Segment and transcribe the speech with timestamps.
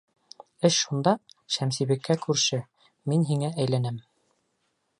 [0.69, 1.11] Эш шунда,
[1.57, 2.59] Шәмсебикә күрше:
[3.13, 4.01] мин һиңә әйләнәм.